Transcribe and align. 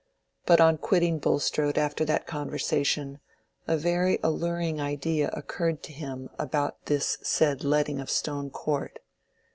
But 0.47 0.59
on 0.59 0.79
quitting 0.79 1.19
Bulstrode 1.19 1.77
after 1.77 2.03
that 2.05 2.25
conversation, 2.25 3.19
a 3.67 3.77
very 3.77 4.17
alluring 4.23 4.81
idea 4.81 5.29
occurred 5.31 5.83
to 5.83 5.93
him 5.93 6.27
about 6.39 6.87
this 6.87 7.19
said 7.21 7.63
letting 7.63 7.99
of 7.99 8.09
Stone 8.09 8.49
Court. 8.49 8.97